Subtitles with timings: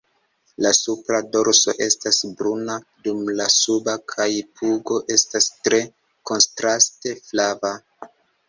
[0.65, 2.77] La supra dorso estas bruna,
[3.09, 4.29] dum la suba kaj
[4.61, 5.83] pugo estas tre
[6.33, 7.77] kontraste flava.